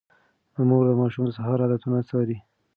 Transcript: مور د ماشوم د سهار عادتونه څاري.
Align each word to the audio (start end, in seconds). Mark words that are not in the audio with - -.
مور 0.69 0.83
د 0.87 0.91
ماشوم 0.99 1.23
د 1.25 1.31
سهار 1.37 1.59
عادتونه 1.63 1.99
څاري. 2.09 2.37